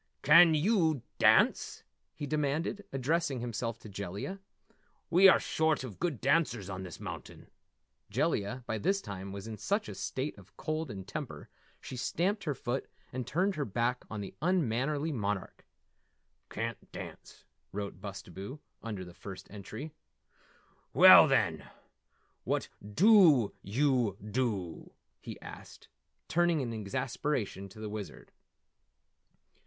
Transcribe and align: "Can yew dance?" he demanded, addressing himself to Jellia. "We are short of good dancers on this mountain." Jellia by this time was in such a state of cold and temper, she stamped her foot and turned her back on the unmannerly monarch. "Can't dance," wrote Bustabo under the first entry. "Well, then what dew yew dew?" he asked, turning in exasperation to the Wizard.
"Can 0.23 0.55
yew 0.55 1.03
dance?" 1.19 1.83
he 2.15 2.25
demanded, 2.25 2.83
addressing 2.91 3.39
himself 3.39 3.77
to 3.81 3.87
Jellia. 3.87 4.39
"We 5.11 5.29
are 5.29 5.39
short 5.39 5.83
of 5.83 5.99
good 5.99 6.19
dancers 6.19 6.71
on 6.71 6.81
this 6.81 6.99
mountain." 6.99 7.51
Jellia 8.09 8.63
by 8.65 8.79
this 8.79 8.99
time 8.99 9.31
was 9.31 9.45
in 9.45 9.57
such 9.57 9.87
a 9.87 9.93
state 9.93 10.35
of 10.39 10.57
cold 10.57 10.89
and 10.89 11.07
temper, 11.07 11.49
she 11.79 11.95
stamped 11.95 12.45
her 12.45 12.55
foot 12.55 12.87
and 13.13 13.27
turned 13.27 13.53
her 13.53 13.63
back 13.63 14.03
on 14.09 14.21
the 14.21 14.33
unmannerly 14.41 15.11
monarch. 15.11 15.67
"Can't 16.49 16.91
dance," 16.91 17.45
wrote 17.71 18.01
Bustabo 18.01 18.59
under 18.81 19.05
the 19.05 19.13
first 19.13 19.51
entry. 19.51 19.91
"Well, 20.95 21.27
then 21.27 21.69
what 22.43 22.69
dew 22.81 23.53
yew 23.61 24.17
dew?" 24.19 24.93
he 25.19 25.39
asked, 25.41 25.89
turning 26.27 26.59
in 26.59 26.73
exasperation 26.73 27.69
to 27.69 27.79
the 27.79 27.87
Wizard. 27.87 28.31